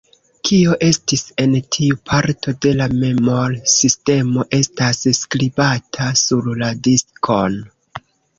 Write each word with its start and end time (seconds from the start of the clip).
Kio 0.47 0.71
estis 0.85 1.21
en 1.43 1.51
tiu 1.75 1.97
parto 2.11 2.53
de 2.65 2.71
la 2.79 2.87
memor-sistemo 3.03 4.47
estas 4.61 5.03
skribata 5.19 6.09
sur 6.25 6.51
la 6.65 6.73
diskon. 6.91 7.63